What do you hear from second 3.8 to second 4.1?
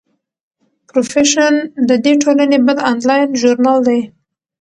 دی.